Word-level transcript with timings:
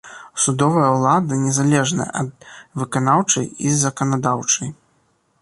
Судовая 0.43 0.85
ўлада 0.95 1.37
незалежная 1.41 2.07
ад 2.23 2.33
выканаўчай 2.81 3.45
і 3.67 3.77
заканадаўчай. 3.85 4.69